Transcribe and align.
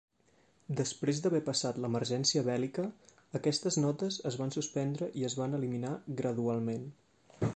Després 0.77 1.19
d'haver 1.25 1.41
passat 1.49 1.77
l'emergència 1.83 2.43
bèl·lica, 2.47 2.85
aquestes 3.41 3.77
notes 3.85 4.17
es 4.31 4.39
van 4.43 4.55
suspendre 4.57 5.11
i 5.21 5.29
es 5.31 5.39
van 5.43 5.55
eliminar 5.61 5.95
gradualment. 6.23 6.93